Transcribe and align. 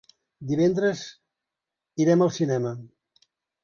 Divendres 0.51 1.05
irem 2.07 2.29
al 2.29 2.37
cinema. 2.43 2.77